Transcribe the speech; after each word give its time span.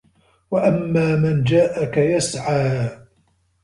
وَأَمّا 0.51 1.15
مَن 1.15 1.43
جاءَكَ 1.43 1.97
يَسعى 1.97 2.97